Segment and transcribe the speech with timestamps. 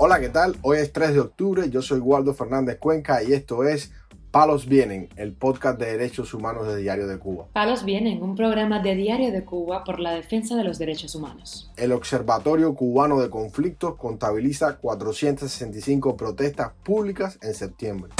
[0.00, 0.54] Hola, ¿qué tal?
[0.62, 3.90] Hoy es 3 de octubre, yo soy Waldo Fernández Cuenca y esto es
[4.30, 7.46] Palos Vienen, el podcast de derechos humanos de Diario de Cuba.
[7.52, 11.72] Palos Vienen, un programa de Diario de Cuba por la defensa de los derechos humanos.
[11.76, 18.12] El Observatorio Cubano de Conflictos contabiliza 465 protestas públicas en septiembre.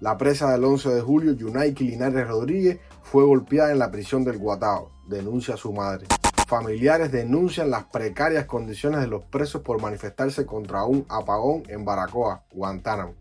[0.00, 4.36] La presa del 11 de julio, Yunaiki Linares Rodríguez, fue golpeada en la prisión del
[4.36, 6.04] Guatao, denuncia su madre.
[6.52, 12.42] Familiares denuncian las precarias condiciones de los presos por manifestarse contra un apagón en Baracoa,
[12.52, 13.14] Guantánamo.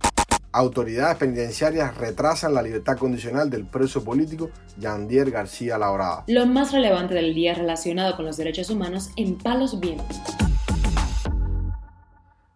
[0.52, 6.26] Autoridades penitenciarias retrasan la libertad condicional del preso político Yandier García Labrada.
[6.28, 10.20] Lo más relevante del día relacionado con los derechos humanos en Palos Vientos.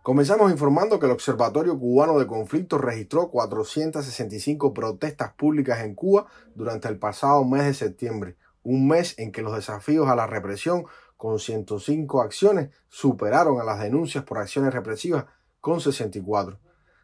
[0.02, 6.90] Comenzamos informando que el Observatorio Cubano de Conflictos registró 465 protestas públicas en Cuba durante
[6.90, 8.36] el pasado mes de septiembre,
[8.66, 10.86] un mes en que los desafíos a la represión
[11.16, 15.26] con 105 acciones superaron a las denuncias por acciones represivas
[15.62, 16.60] con 64.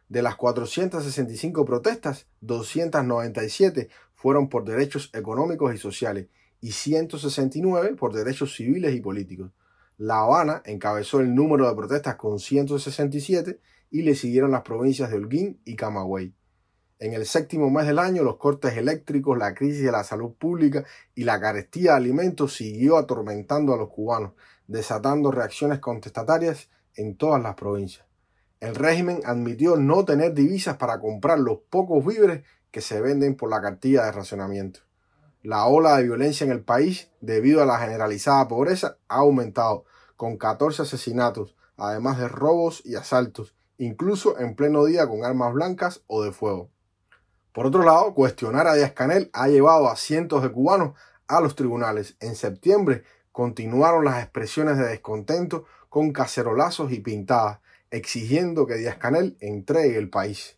[0.08, 6.28] De las 465 protestas, 297 fueron por derechos económicos y sociales
[6.60, 9.52] y 169 por derechos civiles y políticos.
[9.96, 13.60] La Habana encabezó el número de protestas con 167
[13.90, 16.34] y le siguieron las provincias de Holguín y Camagüey.
[17.02, 20.84] En el séptimo mes del año, los cortes eléctricos, la crisis de la salud pública
[21.14, 24.32] y la carestía de alimentos siguió atormentando a los cubanos,
[24.68, 28.06] desatando reacciones contestatarias en todas las provincias
[28.62, 33.50] el régimen admitió no tener divisas para comprar los pocos víveres que se venden por
[33.50, 34.78] la cartilla de racionamiento.
[35.42, 39.84] La ola de violencia en el país, debido a la generalizada pobreza, ha aumentado,
[40.16, 46.04] con 14 asesinatos, además de robos y asaltos, incluso en pleno día con armas blancas
[46.06, 46.70] o de fuego.
[47.52, 50.94] Por otro lado, cuestionar a Díaz Canel ha llevado a cientos de cubanos
[51.28, 52.16] a los tribunales.
[52.20, 57.58] En septiembre continuaron las expresiones de descontento con cacerolazos y pintadas,
[57.90, 60.56] exigiendo que Díaz Canel entregue el país.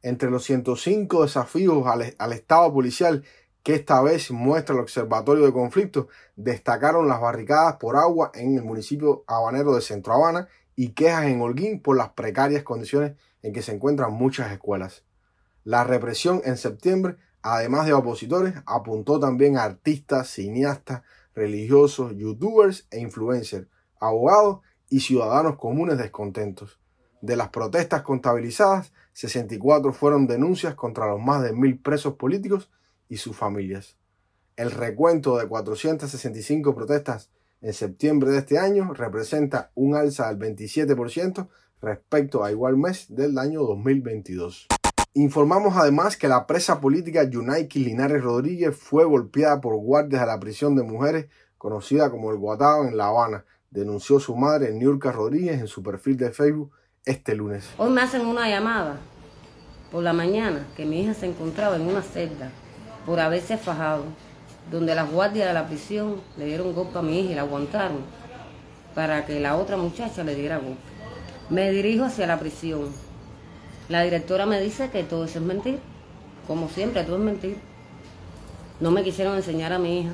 [0.00, 3.24] Entre los 105 desafíos al, Estado policial
[3.64, 6.06] que esta vez muestra el Observatorio de Conflictos,
[6.36, 10.46] destacaron las barricadas por agua en el municipio habanero de Centro Habana
[10.76, 15.04] y quejas en Holguín por las precarias condiciones en que se encuentran muchas escuelas.
[15.64, 21.02] La represión en septiembre, además de opositores, apuntó también a artistas, cineastas,
[21.34, 23.68] religiosos, youtubers e influencers,
[24.00, 26.80] abogados y ciudadanos comunes descontentos.
[27.20, 32.68] De las protestas contabilizadas, 64 fueron denuncias contra los más de mil presos políticos
[33.08, 33.96] y sus familias.
[34.56, 37.30] El recuento de 465 protestas
[37.60, 41.48] en septiembre de este año representa un alza del 27%
[41.80, 44.66] respecto a igual mes del año 2022.
[45.14, 50.40] Informamos además que la presa política Yunaiki Linares Rodríguez fue golpeada por guardias de la
[50.40, 51.26] prisión de mujeres
[51.58, 56.16] conocida como el Guatao en La Habana, denunció su madre, Niurka Rodríguez, en su perfil
[56.16, 56.72] de Facebook
[57.04, 57.68] este lunes.
[57.76, 58.96] Hoy me hacen una llamada
[59.90, 62.50] por la mañana que mi hija se encontraba en una celda
[63.04, 64.04] por haberse fajado,
[64.70, 67.98] donde las guardias de la prisión le dieron golpe a mi hija y la aguantaron
[68.94, 70.80] para que la otra muchacha le diera golpe.
[71.50, 73.11] Me dirijo hacia la prisión.
[73.88, 75.80] La directora me dice que todo eso es mentir.
[76.46, 77.56] Como siempre, todo es mentir.
[78.80, 80.12] No me quisieron enseñar a mi hija.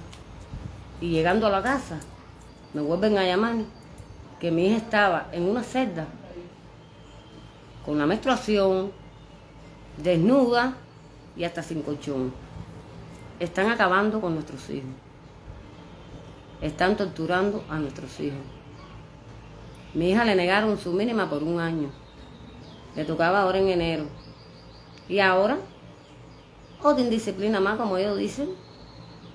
[1.01, 2.01] Y llegando a la casa,
[2.75, 3.57] me vuelven a llamar
[4.41, 6.07] que mi hija estaba en una celda
[7.85, 8.93] con la menstruación,
[9.97, 10.75] desnuda
[11.37, 12.33] y hasta sin colchón.
[13.41, 14.91] Están acabando con nuestros hijos.
[16.61, 18.41] Están torturando a nuestros hijos.
[19.95, 21.91] Mi hija le negaron su mínima por un año.
[22.99, 24.07] Le tocaba ahora en enero.
[25.09, 25.57] Y ahora,
[26.83, 28.49] otra indisciplina más, como ellos dicen,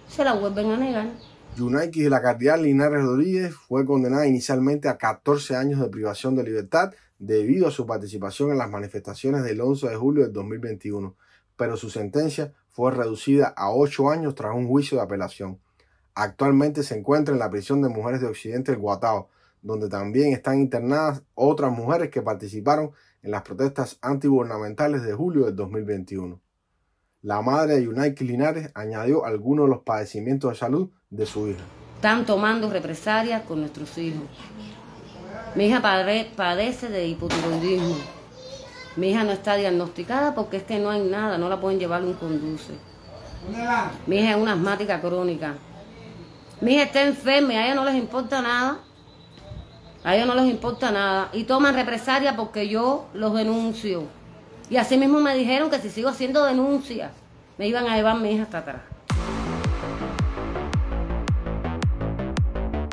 [0.06, 1.14] se la vuelven a negar.
[1.56, 6.44] Yunaiki de la Cardial Linares Rodríguez fue condenada inicialmente a 14 años de privación de
[6.44, 11.16] libertad debido a su participación en las manifestaciones del 11 de julio del 2021,
[11.56, 15.58] pero su sentencia fue reducida a 8 años tras un juicio de apelación.
[16.16, 19.30] Actualmente se encuentra en la prisión de mujeres de Occidente el Guatao,
[19.62, 22.92] donde también están internadas otras mujeres que participaron
[23.24, 26.40] en las protestas antigubernamentales de julio del 2021.
[27.22, 31.64] La madre de Yunaiki Linares añadió algunos de los padecimientos de salud de su hija.
[31.96, 34.24] Están tomando represalias con nuestros hijos.
[35.56, 37.96] Mi hija padece de hipotiroidismo.
[38.98, 42.04] Mi hija no está diagnosticada porque es que no hay nada, no la pueden llevar
[42.04, 42.74] un conduce.
[44.06, 45.56] Mi hija es una asmática crónica.
[46.60, 48.80] Mi hija está enferma y a ella no les importa nada.
[50.04, 51.30] A ella no les importa nada.
[51.34, 54.04] Y toman represalias porque yo los denuncio.
[54.70, 57.12] Y así mismo me dijeron que si sigo haciendo denuncias,
[57.58, 58.82] me iban a llevar mi hija hasta atrás.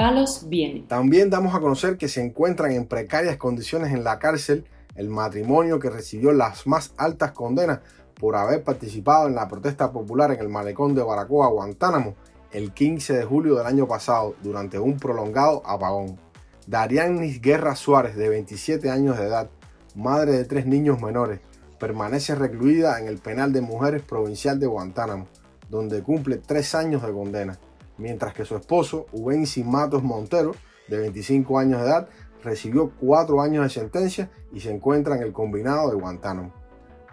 [0.01, 0.87] palos viene.
[0.89, 4.65] También damos a conocer que se encuentran en precarias condiciones en la cárcel
[4.95, 7.81] el matrimonio que recibió las más altas condenas
[8.19, 12.15] por haber participado en la protesta popular en el malecón de Baracoa, Guantánamo,
[12.51, 16.30] el 15 de julio del año pasado durante un prolongado apagón.
[16.67, 19.51] Darianis Guerra Suárez, de 27 años de edad,
[19.95, 21.41] madre de tres niños menores,
[21.79, 25.27] permanece recluida en el penal de mujeres provincial de Guantánamo,
[25.71, 27.59] donde cumple tres años de condena,
[27.97, 30.53] mientras que su esposo, Ubensi Matos Montero,
[30.89, 32.09] de 25 años de edad,
[32.45, 36.53] recibió cuatro años de sentencia y se encuentra en el combinado de Guantánamo.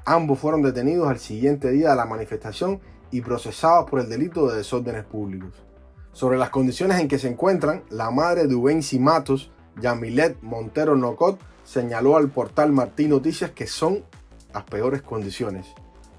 [0.05, 2.79] Ambos fueron detenidos al siguiente día de la manifestación
[3.11, 5.66] y procesados por el delito de desórdenes públicos.
[6.17, 11.39] Sobre las condiciones en que se encuentran, la madre de Ubensi Matos, Yamilet Montero Nocot,
[11.63, 14.03] señaló al portal Martín Noticias que son
[14.51, 15.75] las peores condiciones.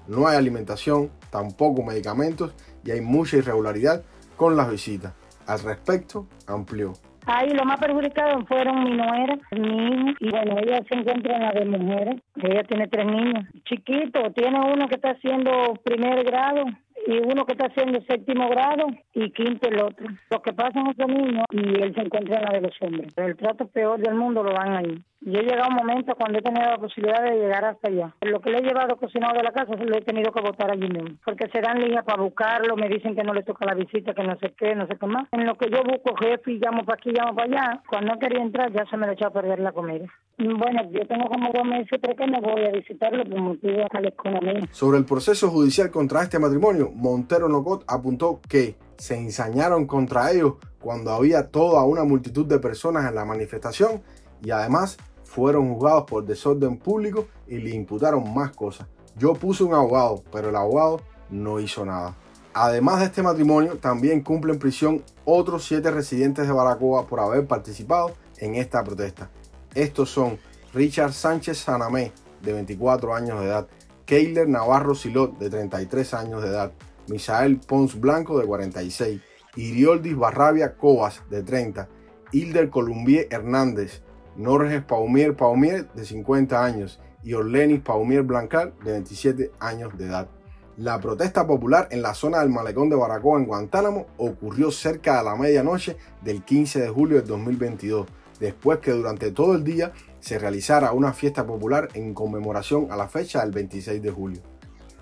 [0.07, 2.53] No hay alimentación, tampoco medicamentos
[2.85, 4.01] y hay mucha irregularidad
[4.37, 5.11] con las visitas.
[5.45, 6.93] Al respecto, amplió.
[7.25, 11.41] Ahí lo más perjudicado fueron mi nuera, mi hijo, y bueno, ella se encuentra en
[11.41, 12.21] la de mujeres.
[12.37, 16.63] Ella tiene tres niños chiquitos, tiene uno que está haciendo primer grado
[17.09, 18.85] y uno que está haciendo séptimo grado
[19.15, 20.05] y quinto el otro.
[20.29, 23.11] Lo que pasa en ese niño y él se encuentra en la de los hombres.
[23.17, 25.03] El trato peor del mundo lo dan ahí.
[25.21, 28.15] Yo he llegado a un momento cuando he tenido la posibilidad de llegar hasta allá.
[28.21, 30.87] Lo que le he llevado cocinado de la casa lo he tenido que botar allí
[30.87, 31.17] mismo.
[31.25, 34.23] Porque se dan líneas para buscarlo, me dicen que no le toca la visita, que
[34.23, 35.27] no sé qué, no sé qué más.
[35.31, 38.19] En lo que yo busco jefe y llamo para aquí, llamo para allá, cuando no
[38.19, 40.05] quería entrar ya se me le echó a perder la comida.
[40.37, 43.87] Bueno, yo tengo como dos meses, pero que no voy a visitarlo por motivo de
[43.91, 44.67] la.
[44.71, 50.55] Sobre el proceso judicial contra este matrimonio, Montero Nocot apuntó que se ensañaron contra ellos
[50.81, 54.03] cuando había toda una multitud de personas en la manifestación
[54.43, 58.87] y además fueron juzgados por desorden público y le imputaron más cosas.
[59.17, 62.15] Yo puse un abogado, pero el abogado no hizo nada.
[62.53, 68.13] Además de este matrimonio, también cumplen prisión otros siete residentes de Baracoa por haber participado
[68.37, 69.29] en esta protesta.
[69.75, 70.39] Estos son
[70.73, 72.11] Richard Sánchez Sanamé,
[72.41, 73.67] de 24 años de edad,
[74.05, 76.71] Keiler Navarro Silot, de 33 años de edad,
[77.09, 79.21] Misael Pons Blanco, de 46,
[79.55, 81.87] Irioldis Barrabia Cobas, de 30,
[82.31, 84.01] Hilder Columbier Hernández,
[84.35, 90.29] Norges Paumier Paumier, de 50 años, y Orlenis Paumier Blancal, de 27 años de edad.
[90.77, 95.25] La protesta popular en la zona del malecón de Baracoa en Guantánamo ocurrió cerca de
[95.25, 98.07] la medianoche del 15 de julio de 2022
[98.39, 103.07] después que durante todo el día se realizara una fiesta popular en conmemoración a la
[103.07, 104.41] fecha del 26 de julio.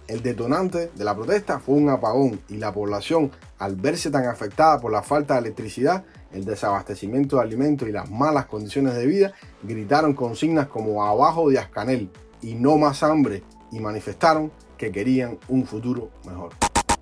[0.07, 4.80] El detonante de la protesta fue un apagón y la población, al verse tan afectada
[4.80, 9.33] por la falta de electricidad, el desabastecimiento de alimentos y las malas condiciones de vida,
[9.63, 12.09] gritaron consignas como abajo de Ascanel
[12.42, 16.51] y no más hambre y manifestaron que querían un futuro mejor.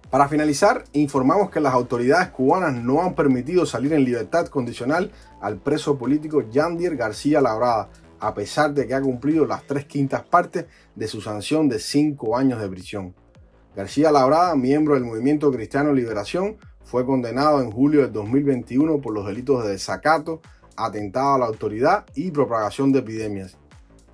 [0.09, 5.11] Para finalizar, informamos que las autoridades cubanas no han permitido salir en libertad condicional
[5.41, 7.89] al preso político Yandier García Labrada,
[8.25, 12.35] a pesar de que ha cumplido las tres quintas partes de su sanción de cinco
[12.35, 13.13] años de prisión.
[13.75, 19.27] García Labrada, miembro del Movimiento Cristiano Liberación, fue condenado en julio del 2021 por los
[19.27, 20.41] delitos de desacato,
[20.75, 23.57] atentado a la autoridad y propagación de epidemias.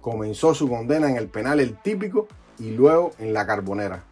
[0.02, 2.28] Comenzó su condena en el penal El Típico
[2.60, 4.04] y luego en la Carbonera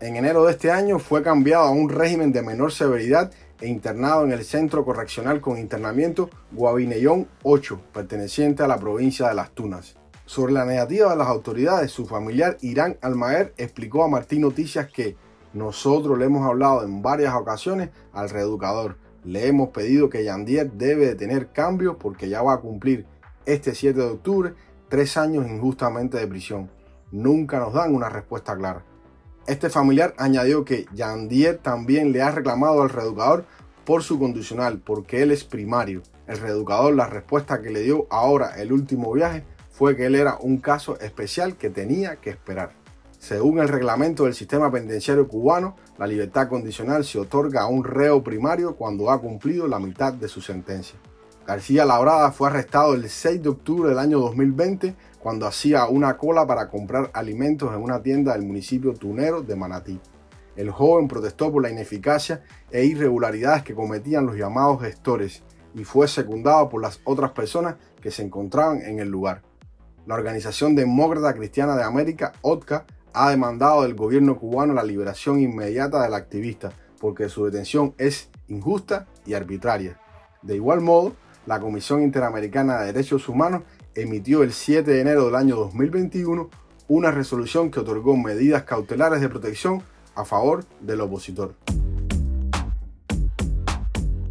[0.00, 3.30] en enero de este año fue cambiado a un régimen de menor severidad
[3.60, 9.34] e internado en el Centro Correccional con Internamiento Guavinellón 8, perteneciente a la provincia de
[9.34, 9.96] Las Tunas.
[10.26, 15.16] Sobre la negativa de las autoridades, su familiar Irán Almaer explicó a Martín Noticias que
[15.52, 18.96] nosotros le hemos hablado en varias ocasiones al reeducador.
[19.24, 23.06] Le hemos pedido que Yandier debe de tener cambios porque ya va a cumplir
[23.44, 24.54] este 7 de octubre
[24.88, 26.70] tres años injustamente de prisión.
[27.10, 28.84] Nunca nos dan una respuesta clara.
[29.50, 33.46] Este familiar añadió que Yandier también le ha reclamado al reeducador
[33.84, 36.02] por su condicional, porque él es primario.
[36.28, 39.42] El reeducador la respuesta que le dio ahora el último viaje
[39.72, 42.70] fue que él era un caso especial que tenía que esperar.
[43.18, 48.22] Según el reglamento del sistema penitenciario cubano, la libertad condicional se otorga a un reo
[48.22, 50.96] primario cuando ha cumplido la mitad de su sentencia.
[51.44, 56.46] García Labrada fue arrestado el 6 de octubre del año 2020 cuando hacía una cola
[56.46, 60.00] para comprar alimentos en una tienda del municipio tunero de Manatí.
[60.56, 65.42] El joven protestó por la ineficacia e irregularidades que cometían los llamados gestores
[65.74, 69.42] y fue secundado por las otras personas que se encontraban en el lugar.
[70.06, 76.02] La Organización Demócrata Cristiana de América, OTCA, ha demandado del gobierno cubano la liberación inmediata
[76.02, 79.98] del activista porque su detención es injusta y arbitraria.
[80.42, 81.14] De igual modo,
[81.46, 83.62] la Comisión Interamericana de Derechos Humanos
[83.94, 86.50] emitió el 7 de enero del año 2021
[86.88, 89.82] una resolución que otorgó medidas cautelares de protección
[90.14, 91.54] a favor del opositor.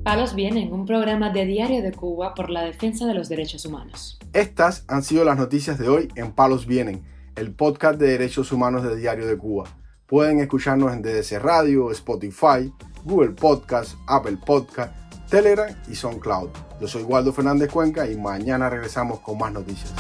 [0.04, 4.18] Palos Vienen, un programa de Diario de Cuba por la defensa de los derechos humanos.
[4.34, 7.04] Estas han sido las noticias de hoy en Palos Vienen,
[7.36, 9.66] el podcast de derechos humanos de Diario de Cuba.
[10.06, 12.74] Pueden escucharnos en DDC Radio, Spotify,
[13.04, 14.94] Google Podcast, Apple Podcast,
[15.30, 16.50] Telegram y SoundCloud.
[16.82, 19.94] Yo soy Waldo Fernández Cuenca y mañana regresamos con más noticias.